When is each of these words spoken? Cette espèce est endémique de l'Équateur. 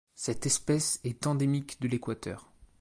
Cette 0.15 0.47
espèce 0.47 0.99
est 1.03 1.27
endémique 1.27 1.79
de 1.79 1.87
l'Équateur. 1.87 2.49